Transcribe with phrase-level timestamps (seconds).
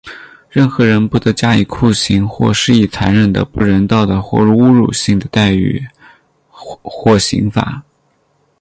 [0.49, 5.79] 任何人不得加以酷刑,或施以残忍的、不人道的或侮辱性的待遇
[6.49, 7.83] 或刑罚。